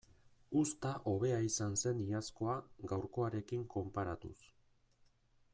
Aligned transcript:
Uzta 0.61 0.93
hobea 1.11 1.35
izan 1.49 1.77
zen 1.83 2.01
iazkoa 2.05 2.57
gaurkoarekin 2.95 3.69
konparatuz. 3.77 4.37